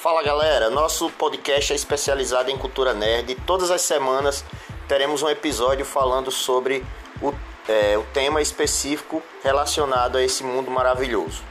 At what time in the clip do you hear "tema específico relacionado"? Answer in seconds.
8.14-10.16